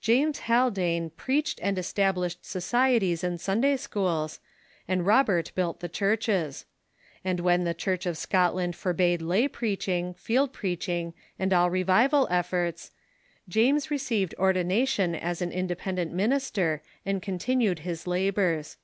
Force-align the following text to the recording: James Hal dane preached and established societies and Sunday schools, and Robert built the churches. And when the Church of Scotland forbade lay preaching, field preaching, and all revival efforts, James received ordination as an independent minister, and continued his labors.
James 0.00 0.40
Hal 0.50 0.68
dane 0.72 1.10
preached 1.10 1.60
and 1.62 1.78
established 1.78 2.44
societies 2.44 3.22
and 3.22 3.40
Sunday 3.40 3.76
schools, 3.76 4.40
and 4.88 5.06
Robert 5.06 5.52
built 5.54 5.78
the 5.78 5.88
churches. 5.88 6.64
And 7.24 7.38
when 7.38 7.62
the 7.62 7.72
Church 7.72 8.04
of 8.04 8.18
Scotland 8.18 8.74
forbade 8.74 9.22
lay 9.22 9.46
preaching, 9.46 10.12
field 10.14 10.52
preaching, 10.52 11.14
and 11.38 11.52
all 11.52 11.70
revival 11.70 12.26
efforts, 12.32 12.90
James 13.48 13.92
received 13.92 14.34
ordination 14.40 15.14
as 15.14 15.40
an 15.40 15.52
independent 15.52 16.12
minister, 16.12 16.82
and 17.06 17.22
continued 17.22 17.78
his 17.78 18.08
labors. 18.08 18.76